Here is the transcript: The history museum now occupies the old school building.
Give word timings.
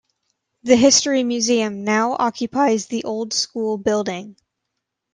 The 0.63 0.77
history 0.77 1.21
museum 1.23 1.83
now 1.83 2.15
occupies 2.17 2.87
the 2.87 3.03
old 3.03 3.33
school 3.33 3.77
building. 3.77 4.35